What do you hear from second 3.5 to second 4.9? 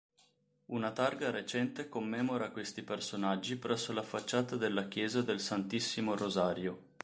presso la facciata della